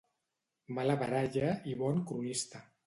[0.77, 2.69] Mala baralla i bon cronista.